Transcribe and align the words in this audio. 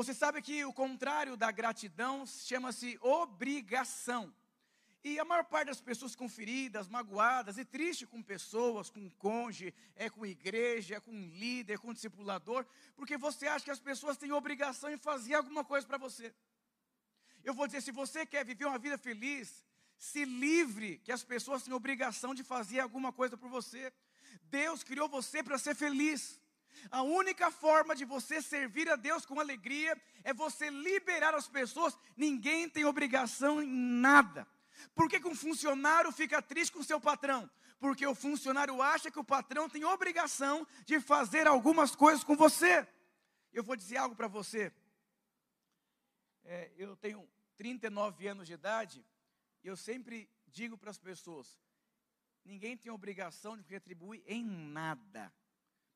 Você 0.00 0.14
sabe 0.14 0.40
que 0.40 0.64
o 0.64 0.72
contrário 0.72 1.36
da 1.36 1.50
gratidão 1.50 2.24
chama-se 2.26 2.98
obrigação. 3.02 4.34
E 5.04 5.18
a 5.18 5.26
maior 5.26 5.44
parte 5.44 5.66
das 5.66 5.78
pessoas 5.78 6.16
com 6.16 6.26
feridas, 6.26 6.88
magoadas 6.88 7.58
e 7.58 7.66
tristes 7.66 8.08
com 8.08 8.22
pessoas, 8.22 8.88
com 8.88 9.10
cônjuge, 9.10 9.74
é 9.94 10.08
com 10.08 10.24
igreja, 10.24 10.94
é 10.94 11.00
com 11.00 11.12
líder, 11.12 11.74
é 11.74 11.76
com 11.76 11.92
discipulador, 11.92 12.64
porque 12.96 13.18
você 13.18 13.46
acha 13.46 13.66
que 13.66 13.70
as 13.70 13.78
pessoas 13.78 14.16
têm 14.16 14.32
obrigação 14.32 14.90
em 14.90 14.96
fazer 14.96 15.34
alguma 15.34 15.62
coisa 15.62 15.86
para 15.86 15.98
você. 15.98 16.34
Eu 17.44 17.52
vou 17.52 17.66
dizer, 17.66 17.82
se 17.82 17.92
você 17.92 18.24
quer 18.24 18.42
viver 18.42 18.64
uma 18.64 18.78
vida 18.78 18.96
feliz, 18.96 19.66
se 19.98 20.24
livre 20.24 20.96
que 21.04 21.12
as 21.12 21.22
pessoas 21.22 21.62
têm 21.62 21.74
obrigação 21.74 22.34
de 22.34 22.42
fazer 22.42 22.80
alguma 22.80 23.12
coisa 23.12 23.36
por 23.36 23.50
você. 23.50 23.92
Deus 24.44 24.82
criou 24.82 25.10
você 25.10 25.42
para 25.42 25.58
ser 25.58 25.74
feliz. 25.74 26.40
A 26.90 27.02
única 27.02 27.50
forma 27.50 27.94
de 27.94 28.04
você 28.04 28.40
servir 28.40 28.88
a 28.88 28.96
Deus 28.96 29.26
com 29.26 29.38
alegria 29.38 30.00
é 30.24 30.32
você 30.32 30.70
liberar 30.70 31.34
as 31.34 31.48
pessoas. 31.48 31.96
Ninguém 32.16 32.68
tem 32.68 32.84
obrigação 32.84 33.62
em 33.62 33.68
nada. 33.68 34.46
Por 34.94 35.08
que, 35.08 35.20
que 35.20 35.28
um 35.28 35.34
funcionário 35.34 36.10
fica 36.12 36.40
triste 36.40 36.72
com 36.72 36.82
seu 36.82 37.00
patrão? 37.00 37.50
Porque 37.78 38.06
o 38.06 38.14
funcionário 38.14 38.80
acha 38.82 39.10
que 39.10 39.18
o 39.18 39.24
patrão 39.24 39.68
tem 39.68 39.84
obrigação 39.84 40.66
de 40.84 41.00
fazer 41.00 41.46
algumas 41.46 41.94
coisas 41.94 42.22
com 42.22 42.36
você. 42.36 42.86
Eu 43.52 43.64
vou 43.64 43.76
dizer 43.76 43.96
algo 43.96 44.14
para 44.14 44.28
você. 44.28 44.72
É, 46.44 46.70
eu 46.76 46.96
tenho 46.96 47.28
39 47.56 48.26
anos 48.26 48.46
de 48.46 48.52
idade 48.52 49.04
e 49.62 49.68
eu 49.68 49.76
sempre 49.76 50.28
digo 50.46 50.76
para 50.76 50.90
as 50.90 50.98
pessoas: 50.98 51.60
ninguém 52.44 52.76
tem 52.76 52.90
obrigação 52.90 53.56
de 53.56 53.62
retribuir 53.68 54.22
em 54.26 54.44
nada. 54.44 55.32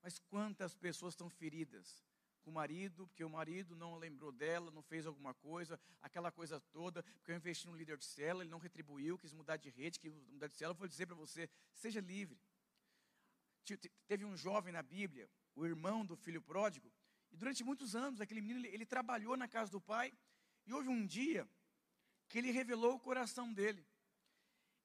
Mas 0.04 0.18
quantas 0.18 0.74
pessoas 0.74 1.14
estão 1.14 1.30
feridas? 1.30 2.04
com 2.44 2.50
o 2.50 2.52
marido, 2.52 3.06
porque 3.08 3.24
o 3.24 3.30
marido 3.30 3.74
não 3.74 3.96
lembrou 3.96 4.30
dela, 4.30 4.70
não 4.70 4.82
fez 4.82 5.06
alguma 5.06 5.32
coisa, 5.32 5.80
aquela 6.02 6.30
coisa 6.30 6.60
toda, 6.60 7.02
porque 7.02 7.32
eu 7.32 7.36
investi 7.36 7.66
no 7.66 7.74
líder 7.74 7.96
de 7.96 8.04
célula, 8.04 8.44
ele 8.44 8.50
não 8.50 8.58
retribuiu, 8.58 9.18
quis 9.18 9.32
mudar 9.32 9.56
de 9.56 9.70
rede, 9.70 9.98
quis 9.98 10.12
mudar 10.12 10.48
de 10.48 10.54
célula. 10.54 10.74
Eu 10.74 10.78
vou 10.78 10.86
dizer 10.86 11.06
para 11.06 11.16
você: 11.16 11.48
seja 11.72 12.00
livre. 12.00 12.38
Teve 14.06 14.26
um 14.26 14.36
jovem 14.36 14.74
na 14.74 14.82
Bíblia, 14.82 15.26
o 15.56 15.64
irmão 15.64 16.04
do 16.04 16.16
filho 16.16 16.42
pródigo, 16.42 16.92
e 17.32 17.36
durante 17.36 17.64
muitos 17.64 17.96
anos 17.96 18.20
aquele 18.20 18.42
menino 18.42 18.60
ele, 18.60 18.68
ele 18.68 18.84
trabalhou 18.84 19.38
na 19.38 19.48
casa 19.48 19.72
do 19.72 19.80
pai, 19.80 20.12
e 20.66 20.72
houve 20.74 20.88
um 20.88 21.06
dia 21.06 21.48
que 22.28 22.36
ele 22.36 22.50
revelou 22.50 22.96
o 22.96 23.00
coração 23.00 23.50
dele. 23.54 23.86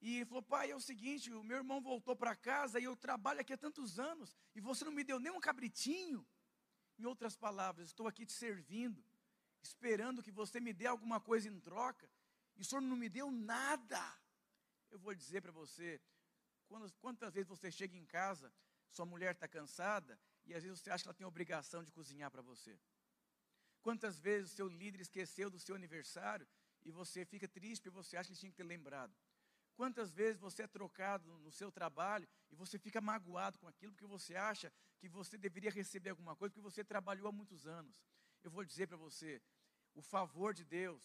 E 0.01 0.23
falou: 0.25 0.41
Pai, 0.41 0.71
é 0.71 0.75
o 0.75 0.79
seguinte, 0.79 1.31
o 1.31 1.43
meu 1.43 1.57
irmão 1.57 1.81
voltou 1.81 2.15
para 2.15 2.35
casa 2.35 2.79
e 2.79 2.83
eu 2.85 2.95
trabalho 2.95 3.41
aqui 3.41 3.53
há 3.53 3.57
tantos 3.57 3.99
anos 3.99 4.35
e 4.55 4.61
você 4.61 4.85
não 4.85 4.91
me 4.91 5.03
deu 5.03 5.19
nem 5.19 5.31
um 5.31 5.39
cabritinho. 5.39 6.25
Em 6.97 7.05
outras 7.05 7.35
palavras, 7.35 7.87
estou 7.87 8.07
aqui 8.07 8.25
te 8.25 8.33
servindo, 8.33 9.03
esperando 9.61 10.21
que 10.21 10.31
você 10.31 10.59
me 10.59 10.73
dê 10.73 10.85
alguma 10.85 11.19
coisa 11.19 11.47
em 11.47 11.59
troca, 11.59 12.09
e 12.57 12.61
o 12.61 12.65
Senhor 12.65 12.81
não 12.81 12.97
me 12.97 13.07
deu 13.07 13.31
nada. 13.31 14.01
Eu 14.91 14.99
vou 14.99 15.15
dizer 15.15 15.41
para 15.41 15.51
você, 15.51 16.01
quantas, 16.67 16.93
quantas 16.97 17.33
vezes 17.33 17.47
você 17.47 17.71
chega 17.71 17.95
em 17.95 18.05
casa, 18.05 18.53
sua 18.89 19.05
mulher 19.05 19.33
está 19.33 19.47
cansada, 19.47 20.19
e 20.45 20.53
às 20.53 20.63
vezes 20.63 20.81
você 20.81 20.89
acha 20.89 21.03
que 21.03 21.07
ela 21.07 21.15
tem 21.15 21.25
obrigação 21.25 21.83
de 21.83 21.91
cozinhar 21.91 22.29
para 22.29 22.41
você. 22.41 22.77
Quantas 23.81 24.19
vezes 24.19 24.51
o 24.51 24.55
seu 24.55 24.67
líder 24.67 24.99
esqueceu 25.01 25.49
do 25.49 25.59
seu 25.59 25.75
aniversário 25.75 26.47
e 26.83 26.91
você 26.91 27.23
fica 27.25 27.47
triste 27.47 27.83
porque 27.83 27.95
você 27.95 28.17
acha 28.17 28.27
que 28.27 28.33
ele 28.33 28.39
tinha 28.39 28.51
que 28.51 28.57
ter 28.57 28.63
lembrado. 28.63 29.15
Quantas 29.79 30.11
vezes 30.11 30.37
você 30.37 30.63
é 30.63 30.67
trocado 30.67 31.39
no 31.39 31.53
seu 31.53 31.71
trabalho 31.71 32.27
e 32.51 32.55
você 32.61 32.77
fica 32.77 32.99
magoado 32.99 33.57
com 33.57 33.65
aquilo 33.65 33.93
porque 33.93 34.05
você 34.05 34.35
acha 34.35 34.69
que 34.97 35.07
você 35.07 35.37
deveria 35.37 35.71
receber 35.71 36.09
alguma 36.09 36.35
coisa 36.35 36.51
porque 36.53 36.69
você 36.69 36.83
trabalhou 36.83 37.29
há 37.29 37.31
muitos 37.31 37.65
anos. 37.65 38.03
Eu 38.43 38.51
vou 38.51 38.65
dizer 38.65 38.87
para 38.87 38.97
você, 38.97 39.41
o 39.95 40.01
favor 40.01 40.53
de 40.53 40.65
Deus 40.65 41.01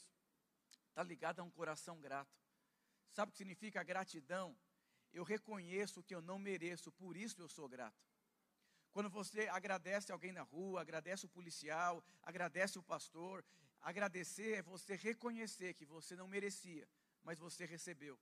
está 0.88 1.04
ligado 1.04 1.38
a 1.38 1.44
um 1.44 1.50
coração 1.52 2.00
grato. 2.00 2.36
Sabe 3.12 3.28
o 3.28 3.32
que 3.32 3.38
significa 3.38 3.80
gratidão? 3.84 4.58
Eu 5.12 5.22
reconheço 5.22 6.02
que 6.02 6.12
eu 6.12 6.20
não 6.20 6.36
mereço, 6.36 6.90
por 6.90 7.16
isso 7.16 7.40
eu 7.40 7.48
sou 7.48 7.68
grato. 7.68 8.04
Quando 8.90 9.08
você 9.08 9.46
agradece 9.50 10.10
alguém 10.10 10.32
na 10.32 10.42
rua, 10.42 10.80
agradece 10.80 11.26
o 11.26 11.28
policial, 11.28 12.04
agradece 12.24 12.76
o 12.76 12.82
pastor, 12.82 13.44
agradecer 13.80 14.54
é 14.54 14.62
você 14.62 14.96
reconhecer 14.96 15.74
que 15.74 15.86
você 15.86 16.16
não 16.16 16.26
merecia, 16.26 16.88
mas 17.22 17.38
você 17.38 17.64
recebeu. 17.64 18.18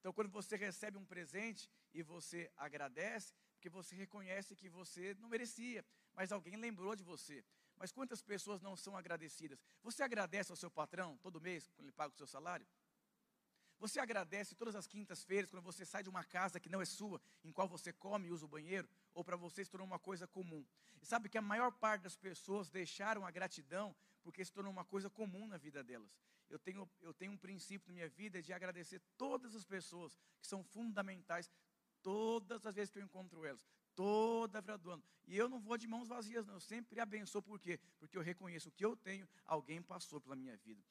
Então, 0.00 0.12
quando 0.12 0.30
você 0.30 0.56
recebe 0.56 0.96
um 0.96 1.04
presente 1.04 1.70
e 1.92 2.02
você 2.02 2.50
agradece, 2.56 3.34
porque 3.52 3.68
você 3.68 3.94
reconhece 3.94 4.56
que 4.56 4.68
você 4.68 5.14
não 5.20 5.28
merecia, 5.28 5.84
mas 6.14 6.32
alguém 6.32 6.56
lembrou 6.56 6.96
de 6.96 7.04
você. 7.04 7.44
Mas 7.76 7.92
quantas 7.92 8.22
pessoas 8.22 8.60
não 8.62 8.76
são 8.76 8.96
agradecidas? 8.96 9.58
Você 9.82 10.02
agradece 10.02 10.50
ao 10.50 10.56
seu 10.56 10.70
patrão 10.70 11.18
todo 11.18 11.40
mês, 11.40 11.70
quando 11.74 11.86
ele 11.86 11.92
paga 11.92 12.14
o 12.14 12.16
seu 12.16 12.26
salário? 12.26 12.66
Você 13.78 13.98
agradece 13.98 14.54
todas 14.54 14.74
as 14.74 14.86
quintas-feiras, 14.86 15.48
quando 15.48 15.62
você 15.62 15.86
sai 15.86 16.02
de 16.02 16.08
uma 16.10 16.24
casa 16.24 16.60
que 16.60 16.68
não 16.68 16.82
é 16.82 16.84
sua, 16.84 17.20
em 17.42 17.52
qual 17.52 17.66
você 17.66 17.92
come 17.92 18.28
e 18.28 18.30
usa 18.30 18.44
o 18.44 18.48
banheiro, 18.48 18.88
ou 19.14 19.24
para 19.24 19.36
você 19.36 19.64
se 19.64 19.70
tornou 19.70 19.86
uma 19.86 19.98
coisa 19.98 20.26
comum? 20.26 20.66
E 21.00 21.06
sabe 21.06 21.30
que 21.30 21.38
a 21.38 21.42
maior 21.42 21.72
parte 21.72 22.02
das 22.02 22.16
pessoas 22.16 22.68
deixaram 22.68 23.24
a 23.24 23.30
gratidão 23.30 23.96
porque 24.30 24.44
se 24.44 24.52
tornou 24.52 24.72
uma 24.72 24.84
coisa 24.84 25.10
comum 25.10 25.46
na 25.46 25.56
vida 25.56 25.82
delas 25.84 26.10
eu 26.50 26.58
tenho, 26.58 26.90
eu 27.00 27.14
tenho 27.14 27.32
um 27.32 27.36
princípio 27.36 27.88
na 27.88 27.94
minha 27.94 28.08
vida 28.08 28.42
de 28.42 28.52
agradecer 28.52 29.00
todas 29.16 29.54
as 29.54 29.64
pessoas 29.64 30.18
que 30.40 30.46
são 30.46 30.62
fundamentais, 30.64 31.48
todas 32.02 32.66
as 32.66 32.74
vezes 32.74 32.90
que 32.90 32.98
eu 32.98 33.04
encontro 33.04 33.44
elas, 33.46 33.64
toda 33.94 34.60
vida 34.60 34.76
do 34.76 34.90
ano. 34.90 35.04
E 35.26 35.36
eu 35.36 35.48
não 35.48 35.60
vou 35.60 35.78
de 35.78 35.86
mãos 35.86 36.08
vazias, 36.08 36.44
não. 36.44 36.54
Eu 36.54 36.60
sempre 36.60 36.98
abençoo, 36.98 37.40
por 37.40 37.60
quê? 37.60 37.78
Porque 37.98 38.18
eu 38.18 38.22
reconheço 38.22 38.70
que 38.72 38.84
eu 38.84 38.96
tenho, 38.96 39.28
alguém 39.44 39.80
passou 39.80 40.20
pela 40.20 40.34
minha 40.34 40.56
vida. 40.56 40.82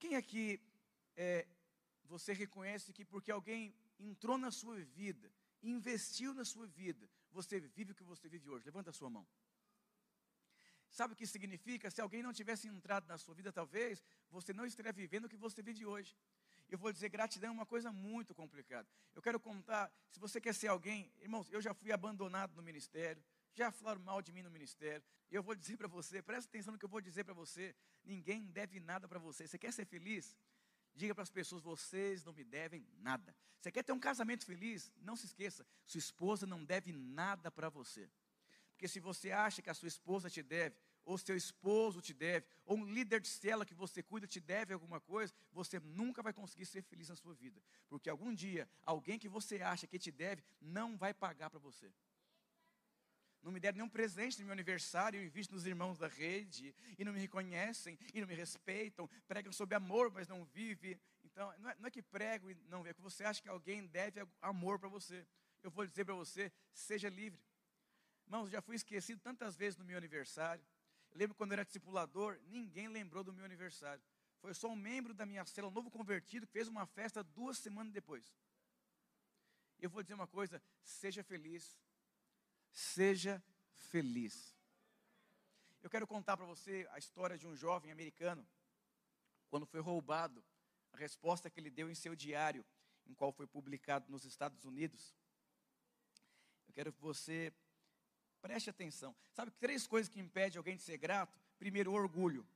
Quem 0.00 0.16
aqui 0.16 0.60
é, 1.16 1.46
você 2.04 2.32
reconhece 2.32 2.92
que 2.92 3.04
porque 3.04 3.30
alguém 3.30 3.72
entrou 4.00 4.36
na 4.36 4.50
sua 4.50 4.76
vida, 4.80 5.32
investiu 5.62 6.34
na 6.34 6.44
sua 6.44 6.66
vida, 6.66 7.08
você 7.30 7.60
vive 7.60 7.92
o 7.92 7.94
que 7.94 8.02
você 8.02 8.28
vive 8.28 8.48
hoje? 8.50 8.64
Levanta 8.64 8.90
a 8.90 8.92
sua 8.92 9.10
mão. 9.10 9.26
Sabe 10.90 11.12
o 11.12 11.16
que 11.16 11.26
significa? 11.26 11.90
Se 11.90 12.00
alguém 12.00 12.22
não 12.22 12.32
tivesse 12.32 12.66
entrado 12.68 13.06
na 13.06 13.18
sua 13.18 13.34
vida, 13.34 13.52
talvez 13.52 14.02
você 14.30 14.52
não 14.52 14.64
estaria 14.64 14.92
vivendo 14.92 15.26
o 15.26 15.28
que 15.28 15.36
você 15.36 15.62
vive 15.62 15.84
hoje. 15.84 16.16
Eu 16.68 16.78
vou 16.78 16.92
dizer, 16.92 17.08
gratidão 17.08 17.50
é 17.50 17.52
uma 17.52 17.66
coisa 17.66 17.90
muito 17.90 18.34
complicada. 18.34 18.86
Eu 19.14 19.22
quero 19.22 19.40
contar, 19.40 19.90
se 20.10 20.18
você 20.20 20.40
quer 20.40 20.54
ser 20.54 20.68
alguém, 20.68 21.10
irmãos, 21.20 21.50
eu 21.50 21.60
já 21.62 21.72
fui 21.72 21.90
abandonado 21.92 22.54
no 22.54 22.62
ministério, 22.62 23.22
já 23.54 23.70
falaram 23.70 24.00
mal 24.02 24.20
de 24.20 24.32
mim 24.32 24.42
no 24.42 24.50
ministério. 24.50 25.02
Eu 25.30 25.42
vou 25.42 25.54
dizer 25.54 25.76
para 25.76 25.88
você, 25.88 26.22
presta 26.22 26.48
atenção 26.48 26.72
no 26.72 26.78
que 26.78 26.84
eu 26.84 26.88
vou 26.88 27.00
dizer 27.00 27.24
para 27.24 27.34
você. 27.34 27.74
Ninguém 28.04 28.46
deve 28.46 28.80
nada 28.80 29.08
para 29.08 29.18
você. 29.18 29.46
Você 29.46 29.58
quer 29.58 29.72
ser 29.72 29.86
feliz? 29.86 30.36
Diga 30.94 31.14
para 31.14 31.22
as 31.22 31.30
pessoas: 31.30 31.62
vocês 31.62 32.24
não 32.24 32.32
me 32.32 32.44
devem 32.44 32.86
nada. 32.98 33.34
Você 33.60 33.70
quer 33.70 33.82
ter 33.82 33.92
um 33.92 34.00
casamento 34.00 34.44
feliz? 34.44 34.92
Não 35.00 35.16
se 35.16 35.26
esqueça: 35.26 35.66
sua 35.86 35.98
esposa 35.98 36.46
não 36.46 36.64
deve 36.64 36.92
nada 36.92 37.50
para 37.50 37.68
você. 37.68 38.10
Porque 38.78 38.86
se 38.86 39.00
você 39.00 39.32
acha 39.32 39.60
que 39.60 39.68
a 39.68 39.74
sua 39.74 39.88
esposa 39.88 40.30
te 40.30 40.40
deve, 40.40 40.76
ou 41.04 41.18
seu 41.18 41.36
esposo 41.36 42.00
te 42.00 42.14
deve, 42.14 42.46
ou 42.64 42.76
um 42.76 42.84
líder 42.84 43.20
de 43.20 43.26
cela 43.26 43.66
que 43.66 43.74
você 43.74 44.04
cuida 44.04 44.24
te 44.24 44.38
deve 44.38 44.72
alguma 44.72 45.00
coisa, 45.00 45.34
você 45.50 45.80
nunca 45.80 46.22
vai 46.22 46.32
conseguir 46.32 46.64
ser 46.64 46.80
feliz 46.82 47.08
na 47.08 47.16
sua 47.16 47.34
vida. 47.34 47.60
Porque 47.88 48.08
algum 48.08 48.32
dia, 48.32 48.68
alguém 48.84 49.18
que 49.18 49.28
você 49.28 49.60
acha 49.62 49.84
que 49.88 49.98
te 49.98 50.12
deve, 50.12 50.44
não 50.60 50.96
vai 50.96 51.12
pagar 51.12 51.50
para 51.50 51.58
você. 51.58 51.92
Não 53.42 53.50
me 53.50 53.58
deram 53.58 53.78
nenhum 53.78 53.88
presente 53.88 54.38
no 54.38 54.44
meu 54.44 54.52
aniversário, 54.52 55.18
eu 55.18 55.24
invisto 55.24 55.52
nos 55.52 55.66
irmãos 55.66 55.98
da 55.98 56.06
rede, 56.06 56.72
e 56.96 57.04
não 57.04 57.12
me 57.12 57.18
reconhecem, 57.18 57.98
e 58.14 58.20
não 58.20 58.28
me 58.28 58.34
respeitam, 58.36 59.10
pregam 59.26 59.52
sobre 59.52 59.74
amor, 59.74 60.08
mas 60.12 60.28
não 60.28 60.44
vivem. 60.44 61.00
Então, 61.24 61.52
não 61.58 61.70
é, 61.70 61.74
não 61.80 61.88
é 61.88 61.90
que 61.90 62.02
prego 62.02 62.48
e 62.48 62.54
não 62.68 62.86
é 62.86 62.94
que 62.94 63.00
você 63.00 63.24
acha 63.24 63.42
que 63.42 63.48
alguém 63.48 63.88
deve 63.88 64.24
amor 64.40 64.78
para 64.78 64.88
você. 64.88 65.26
Eu 65.64 65.70
vou 65.72 65.84
dizer 65.84 66.04
para 66.04 66.14
você, 66.14 66.52
seja 66.72 67.08
livre. 67.08 67.42
Irmãos, 68.28 68.50
já 68.50 68.60
fui 68.60 68.76
esquecido 68.76 69.18
tantas 69.22 69.56
vezes 69.56 69.78
no 69.78 69.86
meu 69.86 69.96
aniversário. 69.96 70.62
Eu 71.10 71.18
lembro 71.18 71.34
quando 71.34 71.52
eu 71.52 71.54
era 71.54 71.64
discipulador, 71.64 72.38
ninguém 72.42 72.86
lembrou 72.86 73.24
do 73.24 73.32
meu 73.32 73.42
aniversário. 73.42 74.04
Foi 74.38 74.52
só 74.52 74.68
um 74.68 74.76
membro 74.76 75.14
da 75.14 75.24
minha 75.24 75.46
célula, 75.46 75.70
um 75.70 75.74
novo 75.74 75.90
convertido, 75.90 76.46
que 76.46 76.52
fez 76.52 76.68
uma 76.68 76.84
festa 76.84 77.24
duas 77.24 77.56
semanas 77.56 77.90
depois. 77.90 78.30
Eu 79.80 79.88
vou 79.88 80.02
dizer 80.02 80.12
uma 80.12 80.26
coisa: 80.26 80.62
seja 80.82 81.24
feliz. 81.24 81.80
Seja 82.70 83.42
feliz. 83.72 84.54
Eu 85.82 85.88
quero 85.88 86.06
contar 86.06 86.36
para 86.36 86.44
você 86.44 86.86
a 86.90 86.98
história 86.98 87.38
de 87.38 87.46
um 87.46 87.56
jovem 87.56 87.90
americano, 87.90 88.46
quando 89.48 89.64
foi 89.64 89.80
roubado, 89.80 90.44
a 90.92 90.98
resposta 90.98 91.48
que 91.48 91.58
ele 91.58 91.70
deu 91.70 91.88
em 91.88 91.94
seu 91.94 92.14
diário, 92.14 92.62
em 93.06 93.14
qual 93.14 93.32
foi 93.32 93.46
publicado 93.46 94.12
nos 94.12 94.26
Estados 94.26 94.66
Unidos. 94.66 95.16
Eu 96.66 96.74
quero 96.74 96.92
que 96.92 97.00
você 97.00 97.54
Preste 98.40 98.70
atenção. 98.70 99.14
Sabe 99.32 99.50
três 99.52 99.86
coisas 99.86 100.08
que 100.08 100.20
impedem 100.20 100.58
alguém 100.58 100.76
de 100.76 100.82
ser 100.82 100.96
grato? 100.96 101.38
Primeiro, 101.58 101.92
orgulho. 101.92 102.46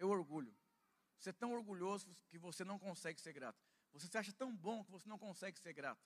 O 0.00 0.06
orgulho. 0.06 0.52
Você 1.18 1.30
é 1.30 1.32
tão 1.32 1.52
orgulhoso 1.52 2.16
que 2.28 2.38
você 2.38 2.64
não 2.64 2.78
consegue 2.78 3.20
ser 3.20 3.32
grato. 3.32 3.58
Você 3.92 4.06
se 4.08 4.18
acha 4.18 4.32
tão 4.32 4.54
bom 4.56 4.82
que 4.82 4.90
você 4.90 5.08
não 5.08 5.18
consegue 5.18 5.58
ser 5.58 5.72
grato. 5.72 6.00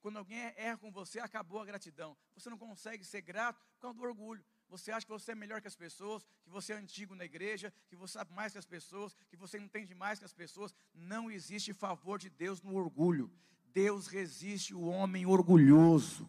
Quando 0.00 0.18
alguém 0.18 0.38
erra 0.56 0.76
com 0.76 0.90
você, 0.90 1.18
acabou 1.20 1.60
a 1.60 1.64
gratidão. 1.64 2.16
Você 2.34 2.48
não 2.48 2.58
consegue 2.58 3.04
ser 3.04 3.20
grato 3.22 3.60
por 3.74 3.80
causa 3.80 3.98
do 3.98 4.04
orgulho. 4.04 4.44
Você 4.68 4.90
acha 4.90 5.06
que 5.06 5.12
você 5.12 5.32
é 5.32 5.34
melhor 5.34 5.60
que 5.60 5.68
as 5.68 5.76
pessoas, 5.76 6.24
que 6.42 6.50
você 6.50 6.72
é 6.72 6.76
antigo 6.76 7.14
na 7.14 7.24
igreja, 7.24 7.72
que 7.88 7.96
você 7.96 8.14
sabe 8.14 8.32
mais 8.32 8.52
que 8.52 8.58
as 8.58 8.66
pessoas, 8.66 9.14
que 9.28 9.36
você 9.36 9.58
entende 9.58 9.94
mais 9.94 10.18
que 10.18 10.24
as 10.24 10.32
pessoas. 10.32 10.74
Não 10.94 11.30
existe 11.30 11.72
favor 11.72 12.18
de 12.18 12.30
Deus 12.30 12.62
no 12.62 12.74
orgulho. 12.74 13.30
Deus 13.72 14.06
resiste 14.06 14.74
o 14.74 14.86
homem 14.86 15.26
orgulhoso, 15.26 16.28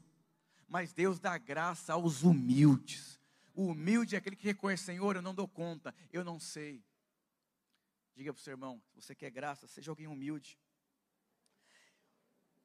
mas 0.67 0.93
Deus 0.93 1.19
dá 1.19 1.37
graça 1.37 1.93
aos 1.93 2.23
humildes. 2.23 3.19
O 3.53 3.67
humilde 3.67 4.15
é 4.15 4.17
aquele 4.17 4.35
que 4.35 4.45
reconhece, 4.45 4.83
Senhor, 4.83 5.15
eu 5.15 5.21
não 5.21 5.33
dou 5.33 5.47
conta, 5.47 5.95
eu 6.11 6.23
não 6.23 6.39
sei. 6.39 6.83
Diga 8.15 8.33
para 8.33 8.39
o 8.39 8.43
seu 8.43 8.51
irmão, 8.51 8.81
se 8.89 9.01
você 9.01 9.15
quer 9.15 9.31
graça, 9.31 9.67
seja 9.67 9.91
alguém 9.91 10.07
humilde. 10.07 10.59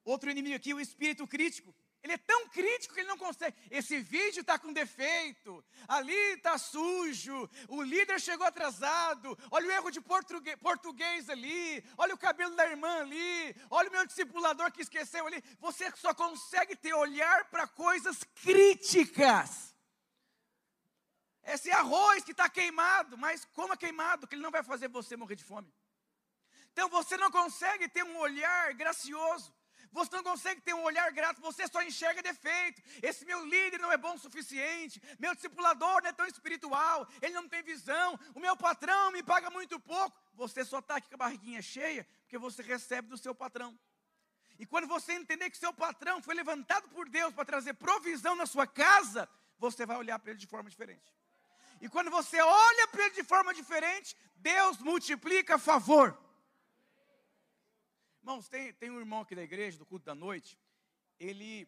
Outro 0.03 0.29
inimigo 0.29 0.55
aqui, 0.55 0.73
o 0.73 0.79
espírito 0.79 1.27
crítico. 1.27 1.73
Ele 2.03 2.13
é 2.13 2.17
tão 2.17 2.49
crítico 2.49 2.93
que 2.93 2.99
ele 2.99 3.07
não 3.07 3.17
consegue. 3.17 3.55
Esse 3.71 3.97
vídeo 3.99 4.41
está 4.41 4.59
com 4.59 4.73
defeito, 4.73 5.63
ali 5.87 6.13
está 6.33 6.57
sujo, 6.57 7.49
o 7.69 7.81
líder 7.81 8.19
chegou 8.19 8.45
atrasado, 8.45 9.37
olha 9.49 9.67
o 9.67 9.71
erro 9.71 9.89
de 9.89 10.01
português, 10.01 10.57
português 10.57 11.29
ali, 11.29 11.81
olha 11.97 12.13
o 12.13 12.17
cabelo 12.17 12.55
da 12.57 12.67
irmã 12.67 12.99
ali, 12.99 13.55
olha 13.69 13.87
o 13.89 13.91
meu 13.91 14.05
discipulador 14.05 14.69
que 14.73 14.81
esqueceu 14.81 15.25
ali. 15.25 15.41
Você 15.59 15.89
só 15.95 16.13
consegue 16.13 16.75
ter 16.75 16.93
olhar 16.93 17.45
para 17.45 17.65
coisas 17.67 18.21
críticas. 18.43 19.73
Esse 21.45 21.71
arroz 21.71 22.23
que 22.25 22.31
está 22.31 22.49
queimado, 22.49 23.17
mas 23.17 23.45
como 23.45 23.73
é 23.73 23.77
queimado, 23.77 24.27
que 24.27 24.35
ele 24.35 24.41
não 24.41 24.51
vai 24.51 24.63
fazer 24.63 24.89
você 24.89 25.15
morrer 25.15 25.37
de 25.37 25.45
fome. 25.45 25.73
Então 26.73 26.89
você 26.89 27.15
não 27.15 27.31
consegue 27.31 27.87
ter 27.87 28.03
um 28.03 28.17
olhar 28.17 28.73
gracioso. 28.73 29.53
Você 29.93 30.15
não 30.15 30.23
consegue 30.23 30.59
ter 30.59 30.73
um 30.73 30.83
olhar 30.83 31.09
grato, 31.11 31.39
você 31.39 31.67
só 31.67 31.81
enxerga 31.83 32.21
defeito. 32.21 32.81
Esse 33.01 33.23
meu 33.25 33.45
líder 33.45 33.79
não 33.79 33.91
é 33.91 33.97
bom 33.97 34.15
o 34.15 34.19
suficiente, 34.19 35.01
meu 35.19 35.33
discipulador 35.35 36.01
não 36.01 36.09
é 36.09 36.13
tão 36.13 36.25
espiritual, 36.25 37.07
ele 37.21 37.33
não 37.33 37.47
tem 37.47 37.61
visão, 37.61 38.19
o 38.33 38.39
meu 38.39 38.57
patrão 38.57 39.11
me 39.11 39.21
paga 39.21 39.49
muito 39.51 39.79
pouco. 39.79 40.17
Você 40.33 40.65
só 40.65 40.79
está 40.79 40.95
aqui 40.95 41.07
com 41.09 41.15
a 41.15 41.17
barriguinha 41.25 41.61
cheia 41.61 42.07
porque 42.21 42.37
você 42.39 42.63
recebe 42.63 43.07
do 43.07 43.17
seu 43.17 43.35
patrão. 43.35 43.77
E 44.57 44.65
quando 44.65 44.87
você 44.87 45.13
entender 45.13 45.49
que 45.51 45.57
seu 45.57 45.73
patrão 45.73 46.21
foi 46.21 46.33
levantado 46.33 46.89
por 46.89 47.07
Deus 47.07 47.33
para 47.33 47.45
trazer 47.45 47.73
provisão 47.75 48.35
na 48.35 48.47
sua 48.47 48.65
casa, 48.65 49.29
você 49.59 49.85
vai 49.85 49.97
olhar 49.97 50.17
para 50.17 50.31
ele 50.31 50.39
de 50.39 50.47
forma 50.47 50.69
diferente. 50.69 51.13
E 51.79 51.89
quando 51.89 52.09
você 52.09 52.41
olha 52.41 52.87
para 52.87 53.05
ele 53.05 53.15
de 53.15 53.23
forma 53.23 53.53
diferente, 53.53 54.15
Deus 54.37 54.79
multiplica 54.79 55.59
favor. 55.59 56.17
Irmãos, 58.33 58.49
tem, 58.49 58.73
tem 58.73 58.89
um 58.89 58.97
irmão 58.97 59.21
aqui 59.21 59.35
da 59.35 59.43
igreja, 59.43 59.77
do 59.77 59.85
culto 59.85 60.05
da 60.05 60.15
noite, 60.15 60.57
ele 61.19 61.67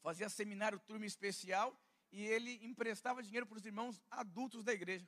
fazia 0.00 0.26
seminário 0.30 0.78
turma 0.78 1.04
especial 1.04 1.78
e 2.10 2.24
ele 2.24 2.58
emprestava 2.64 3.22
dinheiro 3.22 3.44
para 3.44 3.58
os 3.58 3.66
irmãos 3.66 4.02
adultos 4.10 4.64
da 4.64 4.72
igreja, 4.72 5.06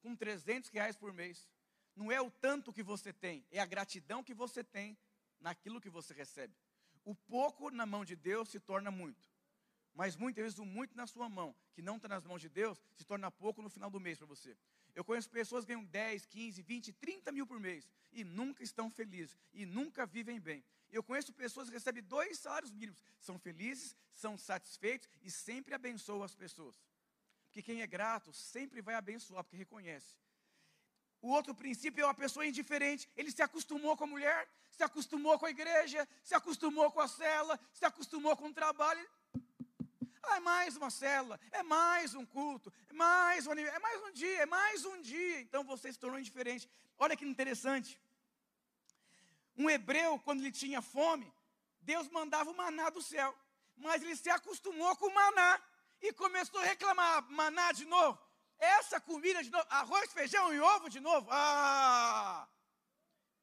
com 0.00 0.16
300 0.16 0.70
reais 0.70 0.96
por 0.96 1.12
mês. 1.12 1.48
Não 1.94 2.10
é 2.10 2.20
o 2.20 2.32
tanto 2.32 2.72
que 2.72 2.82
você 2.82 3.12
tem, 3.12 3.46
é 3.48 3.60
a 3.60 3.64
gratidão 3.64 4.24
que 4.24 4.34
você 4.34 4.64
tem 4.64 4.98
naquilo 5.38 5.80
que 5.80 5.88
você 5.88 6.12
recebe. 6.12 6.56
O 7.04 7.14
pouco 7.14 7.70
na 7.70 7.86
mão 7.86 8.04
de 8.04 8.16
Deus 8.16 8.48
se 8.48 8.58
torna 8.58 8.90
muito. 8.90 9.24
Mas 9.96 10.14
muitas 10.14 10.44
vezes 10.44 10.58
o 10.58 10.66
muito 10.66 10.94
na 10.94 11.06
sua 11.06 11.26
mão, 11.26 11.56
que 11.72 11.80
não 11.80 11.96
está 11.96 12.06
nas 12.06 12.22
mãos 12.22 12.42
de 12.42 12.50
Deus, 12.50 12.78
se 12.94 13.04
torna 13.04 13.30
pouco 13.30 13.62
no 13.62 13.70
final 13.70 13.88
do 13.88 13.98
mês 13.98 14.18
para 14.18 14.26
você. 14.26 14.54
Eu 14.94 15.02
conheço 15.02 15.28
pessoas 15.30 15.64
que 15.64 15.72
ganham 15.72 15.84
10, 15.86 16.26
15, 16.26 16.62
20, 16.62 16.92
30 16.92 17.32
mil 17.32 17.46
por 17.46 17.58
mês 17.58 17.88
e 18.12 18.22
nunca 18.22 18.62
estão 18.62 18.90
felizes 18.90 19.34
e 19.54 19.64
nunca 19.64 20.04
vivem 20.04 20.38
bem. 20.38 20.62
Eu 20.92 21.02
conheço 21.02 21.32
pessoas 21.32 21.68
que 21.68 21.74
recebem 21.74 22.02
dois 22.02 22.38
salários 22.38 22.70
mínimos, 22.70 23.02
são 23.18 23.38
felizes, 23.38 23.96
são 24.12 24.36
satisfeitos 24.36 25.08
e 25.22 25.30
sempre 25.30 25.74
abençoam 25.74 26.22
as 26.22 26.34
pessoas. 26.34 26.78
Porque 27.46 27.62
quem 27.62 27.80
é 27.80 27.86
grato 27.86 28.34
sempre 28.34 28.82
vai 28.82 28.94
abençoar, 28.94 29.42
porque 29.44 29.56
reconhece. 29.56 30.14
O 31.22 31.30
outro 31.30 31.54
princípio 31.54 32.02
é 32.02 32.04
uma 32.04 32.14
pessoa 32.14 32.46
indiferente. 32.46 33.08
Ele 33.16 33.32
se 33.32 33.42
acostumou 33.42 33.96
com 33.96 34.04
a 34.04 34.06
mulher, 34.06 34.48
se 34.70 34.82
acostumou 34.82 35.38
com 35.38 35.46
a 35.46 35.50
igreja, 35.50 36.06
se 36.22 36.34
acostumou 36.34 36.92
com 36.92 37.00
a 37.00 37.08
cela, 37.08 37.58
se 37.72 37.84
acostumou 37.84 38.36
com 38.36 38.48
o 38.48 38.52
trabalho. 38.52 39.08
Ah, 40.28 40.36
é 40.36 40.40
mais 40.40 40.76
uma 40.76 40.90
célula, 40.90 41.38
é 41.52 41.62
mais 41.62 42.14
um 42.14 42.24
culto, 42.26 42.72
é 42.88 42.92
mais 42.92 43.46
um 43.46 43.52
é 43.52 43.78
mais 43.78 44.02
um 44.02 44.12
dia, 44.12 44.42
é 44.42 44.46
mais 44.46 44.84
um 44.84 45.00
dia. 45.00 45.40
Então 45.40 45.62
você 45.64 45.92
se 45.92 45.98
tornou 45.98 46.18
indiferente. 46.18 46.68
Olha 46.98 47.16
que 47.16 47.24
interessante. 47.24 48.00
Um 49.56 49.70
hebreu, 49.70 50.18
quando 50.18 50.40
ele 50.40 50.52
tinha 50.52 50.82
fome, 50.82 51.32
Deus 51.80 52.08
mandava 52.08 52.50
o 52.50 52.56
maná 52.56 52.90
do 52.90 53.02
céu. 53.02 53.34
Mas 53.76 54.02
ele 54.02 54.16
se 54.16 54.30
acostumou 54.30 54.96
com 54.96 55.06
o 55.06 55.14
maná 55.14 55.60
e 56.00 56.12
começou 56.12 56.60
a 56.60 56.64
reclamar: 56.64 57.30
maná 57.30 57.72
de 57.72 57.84
novo, 57.84 58.18
essa 58.58 59.00
comida 59.00 59.42
de 59.42 59.50
novo, 59.50 59.66
arroz, 59.68 60.12
feijão 60.12 60.52
e 60.52 60.60
ovo 60.60 60.88
de 60.88 61.00
novo. 61.00 61.28
Ah! 61.30 62.48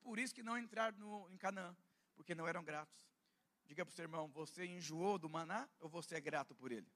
Por 0.01 0.19
isso 0.19 0.35
que 0.35 0.43
não 0.43 0.57
entraram 0.57 0.97
no, 0.97 1.29
em 1.29 1.37
Canaã, 1.37 1.75
porque 2.15 2.35
não 2.35 2.47
eram 2.47 2.63
gratos. 2.63 3.12
Diga 3.65 3.85
para 3.85 3.91
o 3.91 3.95
seu 3.95 4.03
irmão: 4.03 4.27
você 4.29 4.65
enjoou 4.65 5.17
do 5.17 5.29
maná 5.29 5.67
ou 5.79 5.89
você 5.89 6.15
é 6.15 6.21
grato 6.21 6.53
por 6.55 6.71
ele? 6.71 6.91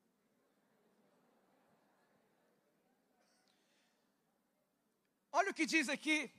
Olha 5.32 5.52
o 5.52 5.54
que 5.54 5.66
diz 5.66 5.88
aqui 5.88 6.32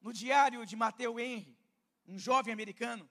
no 0.00 0.12
diário 0.12 0.64
de 0.66 0.76
Mateu 0.76 1.18
Henry, 1.18 1.56
um 2.06 2.18
jovem 2.18 2.52
americano. 2.52 3.08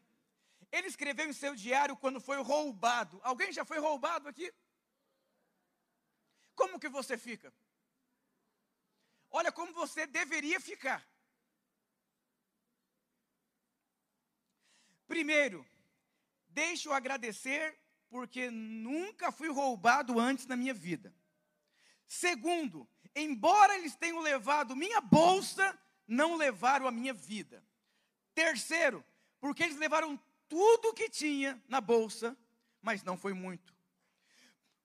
Ele 0.72 0.88
escreveu 0.88 1.28
em 1.28 1.34
seu 1.34 1.56
diário 1.56 1.98
quando 1.98 2.22
foi 2.22 2.42
roubado. 2.42 3.20
Alguém 3.24 3.52
já 3.52 3.66
foi 3.66 3.80
roubado 3.80 4.28
aqui? 4.28 4.54
Como 6.56 6.80
que 6.80 6.88
você 6.88 7.18
fica? 7.18 7.54
Olha 9.30 9.52
como 9.52 9.74
você 9.74 10.06
deveria 10.06 10.60
ficar. 10.60 11.06
Primeiro, 15.08 15.66
Deixo 16.54 16.92
agradecer 16.92 17.78
porque 18.10 18.52
nunca 18.52 19.32
fui 19.32 19.50
roubado 19.50 20.20
antes 20.20 20.46
na 20.46 20.56
minha 20.56 20.74
vida. 20.74 21.16
Segundo, 22.08 22.88
embora 23.16 23.78
eles 23.78 23.96
tenham 23.96 24.20
levado 24.20 24.76
minha 24.76 25.00
bolsa, 25.00 25.80
não 26.06 26.36
levaram 26.36 26.86
a 26.86 26.92
minha 26.92 27.14
vida. 27.14 27.64
Terceiro, 28.34 29.04
porque 29.40 29.64
eles 29.64 29.78
levaram 29.78 30.20
tudo 30.50 30.94
que 30.94 31.10
tinha 31.10 31.62
na 31.70 31.80
bolsa, 31.80 32.38
mas 32.82 33.02
não 33.02 33.18
foi 33.18 33.34
muito. 33.34 33.74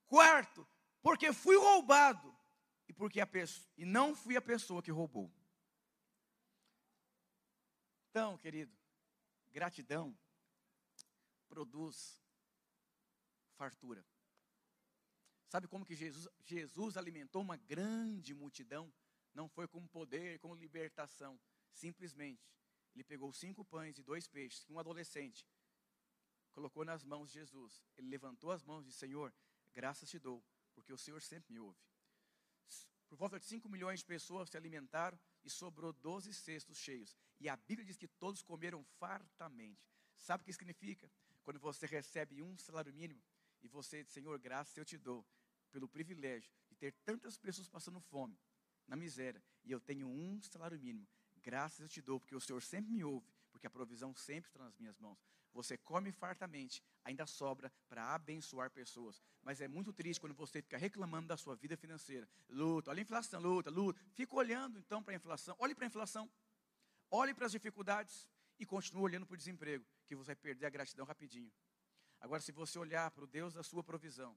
Quarto, 0.07 0.67
porque 1.03 1.33
fui 1.33 1.57
roubado 1.57 2.33
e 2.89 2.93
porque 2.93 3.21
a 3.21 3.27
pessoa, 3.27 3.69
e 3.77 3.85
não 3.85 4.15
fui 4.15 4.37
a 4.37 4.41
pessoa 4.41 4.81
que 4.81 4.93
roubou. 4.93 5.33
Então, 8.11 8.39
querido, 8.39 8.73
gratidão 9.51 10.17
produz 11.57 12.23
fartura. 13.55 14.05
Sabe 15.49 15.67
como 15.67 15.87
que 15.87 15.95
Jesus, 15.95 16.29
Jesus 16.45 16.99
alimentou 16.99 17.41
uma 17.41 17.57
grande 17.57 18.35
multidão? 18.35 18.93
Não 19.33 19.49
foi 19.49 19.67
com 19.67 19.87
poder, 19.87 20.39
com 20.39 20.55
libertação. 20.55 21.41
Simplesmente, 21.73 22.47
ele 22.95 23.05
pegou 23.05 23.33
cinco 23.33 23.65
pães 23.65 23.97
e 23.97 24.03
dois 24.03 24.29
peixes, 24.29 24.65
que 24.65 24.73
um 24.75 24.79
adolescente 24.79 25.49
colocou 26.53 26.85
nas 26.85 27.03
mãos 27.03 27.31
de 27.31 27.39
Jesus. 27.41 27.83
Ele 27.97 28.09
levantou 28.09 28.53
as 28.53 28.63
mãos 28.63 28.85
e 28.85 28.89
disse: 28.89 28.99
Senhor, 28.99 29.33
graças 29.73 30.11
te 30.11 30.19
dou, 30.19 30.45
porque 30.75 30.93
o 30.93 30.99
Senhor 30.99 31.23
sempre 31.23 31.55
me 31.55 31.61
ouve. 31.61 31.81
Por 33.09 33.17
volta 33.17 33.41
de 33.41 33.47
5 33.47 33.67
milhões 33.67 34.01
de 34.01 34.05
pessoas 34.05 34.51
se 34.51 34.59
alimentaram 34.59 35.19
e 35.43 35.49
sobrou 35.49 35.95
12 35.95 36.35
cestos 36.35 36.77
cheios. 36.77 37.17
E 37.41 37.49
a 37.49 37.57
Bíblia 37.57 37.87
diz 37.87 37.97
que 37.97 38.09
todos 38.09 38.43
comeram 38.43 38.85
fartamente. 38.99 39.96
Sabe 40.17 40.43
o 40.43 40.45
que 40.45 40.53
significa? 40.53 41.11
Quando 41.45 41.61
você 41.61 41.87
recebe 41.87 42.43
um 42.43 42.57
salário 42.59 42.93
mínimo 42.93 43.23
e 43.63 43.69
você 43.69 44.05
Senhor, 44.05 44.39
graças 44.39 44.77
eu 44.77 44.85
te 44.85 44.99
dou 44.99 45.25
pelo 45.71 45.89
privilégio 45.89 46.51
de 46.69 46.75
ter 46.75 46.93
tantas 47.05 47.37
pessoas 47.37 47.69
passando 47.69 48.01
fome, 48.01 48.39
na 48.87 48.97
miséria, 48.97 49.43
e 49.65 49.73
eu 49.73 49.81
tenho 49.81 50.09
um 50.09 50.41
salário 50.43 50.79
mínimo. 50.79 51.07
Graças 51.43 51.81
eu 51.81 51.89
te 51.89 52.01
dou, 52.01 52.19
porque 52.19 52.35
o 52.35 52.41
Senhor 52.41 52.63
sempre 52.63 52.91
me 52.93 53.05
ouve, 53.05 53.33
porque 53.51 53.67
a 53.67 53.71
provisão 53.71 54.15
sempre 54.15 54.49
está 54.49 54.63
nas 54.63 54.77
minhas 54.77 54.99
mãos. 54.99 55.19
Você 55.53 55.79
come 55.79 56.13
fartamente, 56.13 56.83
ainda 57.03 57.27
sobra 57.27 57.73
para 57.89 58.15
abençoar 58.15 58.71
pessoas. 58.71 59.23
Mas 59.43 59.61
é 59.61 59.69
muito 59.69 59.93
triste 59.93 60.21
quando 60.21 60.35
você 60.35 60.61
fica 60.61 60.77
reclamando 60.77 61.29
da 61.29 61.37
sua 61.37 61.57
vida 61.57 61.77
financeira. 61.77 62.29
Luta, 62.49 62.91
olha 62.91 63.01
a 63.01 63.03
inflação, 63.03 63.41
luta, 63.41 63.71
luta. 63.71 63.99
Fica 64.13 64.35
olhando 64.35 64.79
então 64.79 65.03
para 65.03 65.15
a 65.15 65.17
inflação. 65.17 65.57
Olhe 65.59 65.75
para 65.75 65.87
a 65.87 65.89
inflação. 65.89 66.31
Olhe 67.11 67.33
para 67.33 67.47
as 67.47 67.53
dificuldades 67.53 68.29
e 68.59 68.67
continue 68.67 69.03
olhando 69.03 69.27
para 69.27 69.35
o 69.35 69.37
desemprego 69.37 69.85
que 70.07 70.15
você 70.15 70.29
vai 70.29 70.37
perder 70.37 70.67
a 70.67 70.71
gratidão 70.71 71.05
rapidinho. 71.05 71.53
Agora, 72.21 72.41
se 72.41 72.53
você 72.53 72.79
olhar 72.79 73.11
para 73.11 73.25
o 73.25 73.27
Deus 73.27 73.55
da 73.55 73.63
sua 73.63 73.85
provisão, 73.85 74.37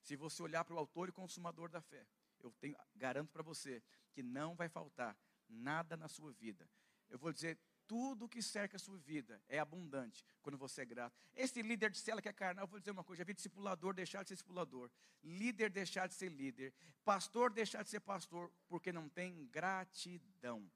se 0.00 0.16
você 0.16 0.42
olhar 0.42 0.64
para 0.64 0.74
o 0.74 0.78
autor 0.78 1.08
e 1.08 1.12
consumador 1.12 1.68
da 1.68 1.80
fé, 1.80 2.06
eu 2.40 2.50
tenho, 2.52 2.76
garanto 2.94 3.30
para 3.30 3.42
você 3.42 3.82
que 4.12 4.22
não 4.22 4.54
vai 4.54 4.68
faltar 4.68 5.16
nada 5.48 5.96
na 5.96 6.08
sua 6.08 6.32
vida. 6.32 6.68
Eu 7.08 7.18
vou 7.18 7.32
dizer 7.32 7.58
tudo 7.86 8.28
que 8.28 8.42
cerca 8.42 8.76
a 8.76 8.78
sua 8.78 8.98
vida 8.98 9.42
é 9.48 9.58
abundante 9.58 10.22
quando 10.42 10.58
você 10.58 10.82
é 10.82 10.84
grato. 10.84 11.16
Esse 11.34 11.62
líder 11.62 11.90
de 11.90 11.98
cela 11.98 12.20
que 12.20 12.28
é 12.28 12.32
carnal, 12.32 12.66
vou 12.66 12.78
dizer 12.78 12.90
uma 12.90 13.02
coisa: 13.02 13.20
já 13.20 13.24
vi 13.24 13.32
discipulador 13.32 13.94
deixar 13.94 14.22
de 14.22 14.28
ser 14.28 14.34
discipulador, 14.34 14.90
líder 15.22 15.70
deixar 15.70 16.06
de 16.06 16.14
ser 16.14 16.28
líder, 16.28 16.74
pastor 17.02 17.50
deixar 17.50 17.82
de 17.82 17.88
ser 17.88 18.00
pastor, 18.00 18.52
porque 18.68 18.92
não 18.92 19.08
tem 19.08 19.46
gratidão. 19.46 20.70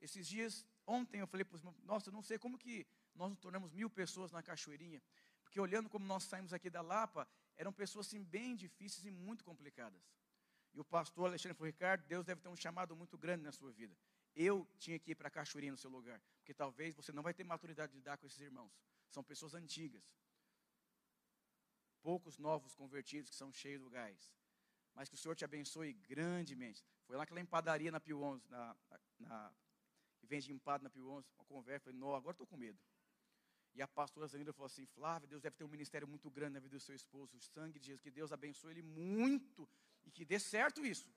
Esses 0.00 0.26
dias, 0.26 0.66
ontem 0.86 1.20
eu 1.20 1.26
falei 1.26 1.44
para 1.44 1.56
os 1.56 1.62
nossa, 1.84 2.08
eu 2.10 2.12
não 2.12 2.22
sei 2.22 2.38
como 2.38 2.58
que 2.58 2.86
nós 3.14 3.30
nos 3.30 3.38
tornamos 3.38 3.72
mil 3.72 3.90
pessoas 3.90 4.32
na 4.32 4.42
Cachoeirinha, 4.42 5.02
porque 5.42 5.60
olhando 5.60 5.88
como 5.88 6.04
nós 6.06 6.24
saímos 6.24 6.52
aqui 6.52 6.70
da 6.70 6.80
Lapa, 6.80 7.28
eram 7.56 7.72
pessoas 7.72 8.06
assim 8.06 8.22
bem 8.22 8.56
difíceis 8.56 9.04
e 9.04 9.10
muito 9.10 9.44
complicadas. 9.44 10.02
E 10.74 10.80
o 10.80 10.84
pastor 10.84 11.26
Alexandre 11.26 11.56
falou, 11.56 11.66
Ricardo, 11.66 12.06
Deus 12.06 12.24
deve 12.24 12.40
ter 12.40 12.48
um 12.48 12.56
chamado 12.56 12.96
muito 12.96 13.18
grande 13.18 13.44
na 13.44 13.52
sua 13.52 13.70
vida. 13.70 13.94
Eu 14.34 14.66
tinha 14.78 14.98
que 14.98 15.10
ir 15.10 15.14
para 15.14 15.28
Cachoeirinha 15.30 15.72
no 15.72 15.78
seu 15.78 15.90
lugar, 15.90 16.20
porque 16.38 16.54
talvez 16.54 16.94
você 16.94 17.12
não 17.12 17.22
vai 17.22 17.34
ter 17.34 17.44
maturidade 17.44 17.92
de 17.92 17.98
lidar 17.98 18.16
com 18.16 18.26
esses 18.26 18.40
irmãos. 18.40 18.72
São 19.10 19.22
pessoas 19.22 19.54
antigas. 19.54 20.02
Poucos 22.00 22.38
novos 22.38 22.74
convertidos 22.74 23.30
que 23.30 23.36
são 23.36 23.52
cheios 23.52 23.82
do 23.82 23.90
gás. 23.90 24.32
Mas 24.94 25.08
que 25.08 25.14
o 25.14 25.18
Senhor 25.18 25.36
te 25.36 25.44
abençoe 25.44 25.92
grandemente. 25.92 26.82
Foi 27.04 27.16
lá 27.16 27.24
aquela 27.24 27.40
empadaria 27.40 27.92
na 27.92 28.00
Pio 28.00 28.22
11, 28.22 28.48
na, 28.48 28.76
na, 29.18 29.52
que 30.22 30.26
vende 30.28 30.52
empada 30.52 30.84
na 30.84 30.88
Pio 30.88 31.08
11, 31.08 31.28
uma 31.36 31.44
conversa, 31.44 31.86
falei, 31.86 31.98
não, 31.98 32.14
agora 32.14 32.32
estou 32.32 32.46
com 32.46 32.56
medo. 32.56 32.78
E 33.74 33.82
a 33.82 33.88
pastora 33.88 34.28
Zanira 34.28 34.52
falou 34.52 34.66
assim, 34.66 34.86
Flávia, 34.86 35.26
Deus 35.26 35.42
deve 35.42 35.56
ter 35.56 35.64
um 35.64 35.68
ministério 35.68 36.06
muito 36.06 36.30
grande 36.30 36.54
na 36.54 36.60
vida 36.60 36.76
do 36.76 36.80
seu 36.80 36.94
esposo, 36.94 37.36
o 37.36 37.40
sangue 37.40 37.80
de 37.80 37.86
Jesus, 37.86 38.00
que 38.00 38.10
Deus 38.10 38.30
abençoe 38.30 38.70
ele 38.74 38.82
muito 38.82 39.68
e 40.04 40.12
que 40.12 40.24
dê 40.24 40.38
certo 40.38 40.86
isso. 40.86 41.12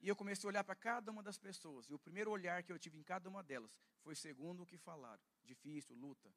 E 0.00 0.08
eu 0.08 0.16
comecei 0.16 0.46
a 0.48 0.50
olhar 0.50 0.64
para 0.64 0.74
cada 0.74 1.12
uma 1.12 1.22
das 1.22 1.38
pessoas. 1.38 1.88
E 1.88 1.94
o 1.94 1.98
primeiro 1.98 2.30
olhar 2.32 2.62
que 2.64 2.72
eu 2.72 2.78
tive 2.78 2.98
em 2.98 3.02
cada 3.02 3.28
uma 3.28 3.42
delas 3.42 3.78
foi 4.02 4.16
segundo 4.16 4.62
o 4.62 4.66
que 4.66 4.76
falaram. 4.76 5.22
Difícil, 5.44 5.94
luta. 5.94 6.32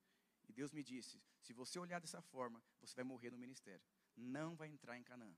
E 0.47 0.53
Deus 0.53 0.71
me 0.71 0.83
disse: 0.83 1.21
se 1.39 1.53
você 1.53 1.79
olhar 1.79 1.99
dessa 1.99 2.21
forma, 2.21 2.61
você 2.79 2.95
vai 2.95 3.03
morrer 3.03 3.31
no 3.31 3.37
ministério. 3.37 3.85
Não 4.15 4.55
vai 4.55 4.69
entrar 4.69 4.97
em 4.97 5.03
Canaã. 5.03 5.35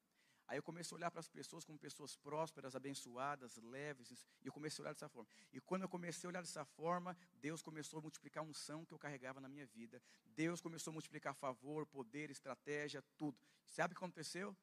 Aí 0.52 0.58
eu 0.58 0.64
comecei 0.64 0.94
a 0.94 0.98
olhar 0.98 1.10
para 1.10 1.22
as 1.22 1.30
pessoas 1.30 1.64
como 1.64 1.80
pessoas 1.80 2.18
prósperas, 2.18 2.76
abençoadas, 2.76 3.56
leves, 3.56 4.12
e 4.42 4.48
eu 4.48 4.52
comecei 4.52 4.82
a 4.82 4.84
olhar 4.84 4.94
dessa 4.94 5.08
forma. 5.08 5.30
E 5.54 5.62
quando 5.62 5.84
eu 5.84 5.90
comecei 5.90 6.28
a 6.28 6.30
olhar 6.30 6.42
dessa 6.42 6.66
forma, 6.66 7.16
Deus 7.40 7.62
começou 7.62 8.00
a 8.00 8.02
multiplicar 8.02 8.44
a 8.44 8.46
unção 8.46 8.84
que 8.84 8.94
eu 8.94 9.00
carregava 9.00 9.40
na 9.40 9.48
minha 9.48 9.66
vida. 9.66 10.04
Deus 10.26 10.60
começou 10.60 10.92
a 10.92 10.96
multiplicar 10.96 11.34
favor, 11.36 11.86
poder, 11.86 12.30
estratégia, 12.30 13.02
tudo. 13.18 13.38
Sabe 13.66 13.94
o 13.94 13.96
que 13.96 14.04
aconteceu? 14.04 14.54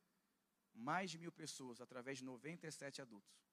Mais 0.75 1.11
de 1.11 1.17
mil 1.17 1.33
pessoas, 1.33 1.81
através 1.81 2.19
de 2.19 2.25
97 2.25 3.01
adultos 3.01 3.49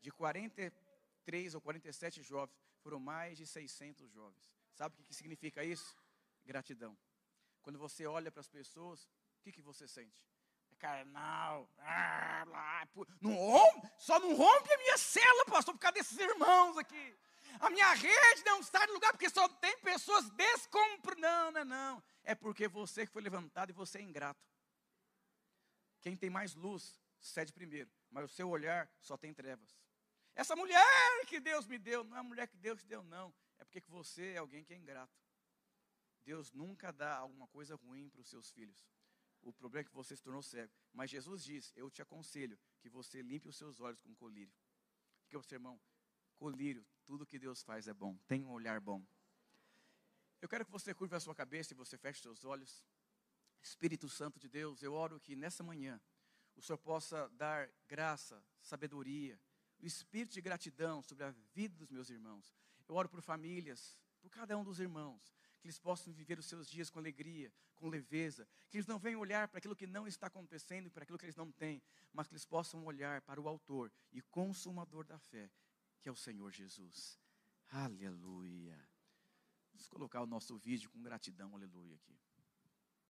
de 0.00 0.10
43 0.10 1.54
ou 1.54 1.60
47 1.60 2.22
jovens, 2.22 2.56
foram 2.80 2.98
mais 2.98 3.36
de 3.36 3.46
600 3.46 4.10
jovens. 4.10 4.50
Sabe 4.72 4.94
o 4.98 5.04
que, 5.04 5.14
significa 5.14 5.62
isso? 5.62 5.94
Gratidão. 6.46 6.96
Quando 7.60 7.78
você 7.78 8.06
olha 8.06 8.30
para 8.30 8.40
as 8.40 8.48
pessoas, 8.48 9.04
o 9.04 9.42
que, 9.42 9.52
que 9.52 9.60
você 9.60 9.86
sente? 9.86 10.24
Carnal. 10.78 11.68
Ah, 11.80 12.44
não 13.20 13.36
só 13.98 14.18
não 14.18 14.34
rompe 14.34 14.72
a 14.72 14.78
minha 14.78 14.98
cela, 14.98 15.44
pastor, 15.46 15.74
por 15.74 15.80
causa 15.80 15.94
desses 15.94 16.18
irmãos 16.18 16.78
aqui. 16.78 17.18
A 17.60 17.70
minha 17.70 17.92
rede 17.92 18.44
não 18.44 18.60
está 18.60 18.86
no 18.86 18.94
lugar 18.94 19.12
porque 19.12 19.28
só 19.28 19.48
tem 19.48 19.76
pessoas 19.78 20.28
descompro. 20.30 21.18
Não, 21.18 21.50
não, 21.50 21.64
não. 21.64 22.02
É 22.22 22.34
porque 22.34 22.68
você 22.68 23.06
que 23.06 23.12
foi 23.12 23.22
levantado 23.22 23.70
e 23.70 23.72
você 23.72 23.98
é 23.98 24.02
ingrato. 24.02 24.40
Quem 26.00 26.16
tem 26.16 26.30
mais 26.30 26.54
luz, 26.54 27.00
cede 27.20 27.52
primeiro. 27.52 27.90
Mas 28.10 28.24
o 28.24 28.34
seu 28.34 28.48
olhar 28.48 28.88
só 29.00 29.16
tem 29.16 29.34
trevas. 29.34 29.76
Essa 30.34 30.54
mulher 30.54 31.26
que 31.26 31.40
Deus 31.40 31.66
me 31.66 31.78
deu, 31.78 32.04
não 32.04 32.16
é 32.16 32.20
a 32.20 32.22
mulher 32.22 32.46
que 32.46 32.56
Deus 32.56 32.84
deu, 32.84 33.02
não. 33.02 33.34
É 33.58 33.64
porque 33.64 33.82
você 33.88 34.34
é 34.34 34.38
alguém 34.38 34.62
que 34.62 34.72
é 34.72 34.76
ingrato. 34.76 35.12
Deus 36.24 36.52
nunca 36.52 36.92
dá 36.92 37.16
alguma 37.16 37.48
coisa 37.48 37.74
ruim 37.74 38.08
para 38.10 38.20
os 38.20 38.28
seus 38.28 38.50
filhos. 38.50 38.86
O 39.42 39.52
problema 39.52 39.82
é 39.82 39.84
que 39.84 39.94
você 39.94 40.16
se 40.16 40.22
tornou 40.22 40.42
cego. 40.42 40.72
Mas 40.92 41.10
Jesus 41.10 41.44
diz: 41.44 41.72
Eu 41.76 41.90
te 41.90 42.02
aconselho 42.02 42.58
que 42.80 42.88
você 42.88 43.22
limpe 43.22 43.48
os 43.48 43.56
seus 43.56 43.80
olhos 43.80 44.00
com 44.00 44.14
colírio. 44.14 44.54
Que 45.28 45.36
você, 45.36 45.54
irmão, 45.54 45.80
colírio, 46.36 46.84
tudo 47.04 47.26
que 47.26 47.38
Deus 47.38 47.62
faz 47.62 47.88
é 47.88 47.94
bom. 47.94 48.16
Tem 48.26 48.44
um 48.44 48.50
olhar 48.50 48.80
bom. 48.80 49.04
Eu 50.40 50.48
quero 50.48 50.64
que 50.64 50.70
você 50.70 50.94
curva 50.94 51.16
a 51.16 51.20
sua 51.20 51.34
cabeça 51.34 51.72
e 51.72 51.76
você 51.76 51.98
feche 51.98 52.20
seus 52.22 52.44
olhos. 52.44 52.84
Espírito 53.60 54.08
Santo 54.08 54.38
de 54.38 54.48
Deus, 54.48 54.82
eu 54.82 54.92
oro 54.92 55.18
que 55.20 55.34
nessa 55.34 55.64
manhã 55.64 56.00
o 56.56 56.62
Senhor 56.62 56.78
possa 56.78 57.28
dar 57.30 57.68
graça, 57.88 58.42
sabedoria, 58.60 59.40
o 59.80 59.86
espírito 59.86 60.32
de 60.32 60.40
gratidão 60.40 61.02
sobre 61.02 61.24
a 61.24 61.30
vida 61.54 61.76
dos 61.76 61.88
meus 61.90 62.08
irmãos. 62.08 62.54
Eu 62.88 62.94
oro 62.94 63.08
por 63.08 63.20
famílias, 63.20 63.98
por 64.20 64.30
cada 64.30 64.56
um 64.56 64.64
dos 64.64 64.80
irmãos, 64.80 65.34
que 65.60 65.66
eles 65.66 65.78
possam 65.78 66.12
viver 66.12 66.38
os 66.38 66.46
seus 66.46 66.68
dias 66.68 66.90
com 66.90 66.98
alegria, 66.98 67.52
com 67.74 67.88
leveza, 67.88 68.48
que 68.70 68.76
eles 68.76 68.86
não 68.86 68.98
venham 68.98 69.20
olhar 69.20 69.48
para 69.48 69.58
aquilo 69.58 69.76
que 69.76 69.86
não 69.86 70.06
está 70.06 70.26
acontecendo 70.26 70.86
e 70.86 70.90
para 70.90 71.02
aquilo 71.02 71.18
que 71.18 71.24
eles 71.24 71.36
não 71.36 71.50
têm, 71.50 71.82
mas 72.12 72.26
que 72.26 72.34
eles 72.34 72.44
possam 72.44 72.84
olhar 72.84 73.20
para 73.22 73.40
o 73.40 73.48
autor 73.48 73.92
e 74.12 74.20
consumador 74.22 75.04
da 75.04 75.18
fé, 75.18 75.50
que 76.00 76.08
é 76.08 76.12
o 76.12 76.16
Senhor 76.16 76.50
Jesus. 76.52 77.18
Aleluia. 77.70 78.78
Vamos 79.72 79.88
colocar 79.88 80.22
o 80.22 80.26
nosso 80.26 80.56
vídeo 80.56 80.90
com 80.90 81.02
gratidão, 81.02 81.54
aleluia 81.54 81.94
aqui. 81.94 82.18